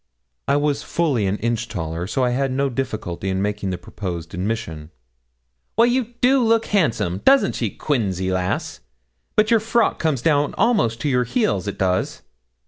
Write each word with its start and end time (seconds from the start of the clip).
I 0.47 0.55
was 0.55 0.81
fully 0.81 1.27
an 1.27 1.37
inch 1.37 1.67
taller, 1.67 2.07
so 2.07 2.23
I 2.23 2.31
had 2.31 2.51
no 2.51 2.69
difficulty 2.71 3.29
in 3.29 3.39
making 3.39 3.69
the 3.69 3.77
proposed 3.77 4.33
admission. 4.33 4.89
'Well, 5.77 5.85
you 5.85 6.15
do 6.21 6.43
look 6.43 6.65
handsome! 6.65 7.19
doesn't 7.19 7.53
she, 7.53 7.69
Quinzy, 7.69 8.31
lass? 8.31 8.79
but 9.35 9.51
your 9.51 9.59
frock 9.59 9.99
comes 9.99 10.23
down 10.23 10.55
almost 10.57 11.01
to 11.01 11.07
your 11.07 11.25
heels 11.25 11.67
it 11.67 11.77
does.' 11.77 12.23